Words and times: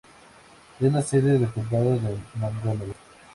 Es 0.79 0.91
la 0.91 1.03
sede 1.03 1.37
del 1.37 1.51
Condado 1.51 1.91
de 1.91 2.17
Montgomery. 2.33 2.93